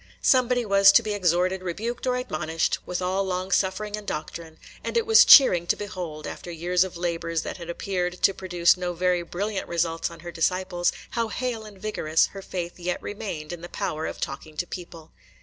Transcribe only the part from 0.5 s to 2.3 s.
was to be exhorted, rebuked, or